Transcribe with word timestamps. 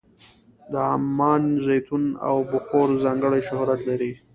د 0.71 0.73
عمان 0.93 1.43
زیتون 1.65 2.03
او 2.27 2.35
بخور 2.51 2.87
ځانګړی 3.03 3.41
شهرت 3.49 3.81
لري. 3.89 4.11